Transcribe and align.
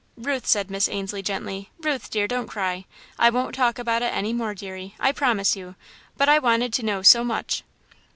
"Ruth," 0.17 0.47
said 0.47 0.71
Miss 0.71 0.89
Ainslie, 0.89 1.21
gently; 1.21 1.69
"Ruth, 1.79 2.09
dear, 2.09 2.27
don't 2.27 2.47
cry! 2.47 2.85
I 3.19 3.29
won't 3.29 3.53
talk 3.53 3.77
about 3.77 4.01
it 4.01 4.11
any 4.11 4.33
more, 4.33 4.55
deary, 4.55 4.95
I 4.99 5.11
promise 5.11 5.55
you, 5.55 5.75
but 6.17 6.27
I 6.27 6.39
wanted 6.39 6.73
to 6.73 6.83
know 6.85 7.03
so 7.03 7.23
much!" 7.23 7.61